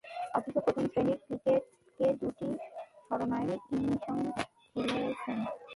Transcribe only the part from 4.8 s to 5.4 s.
খেলেছেন।